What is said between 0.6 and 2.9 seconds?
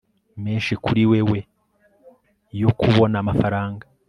kuri wewe yo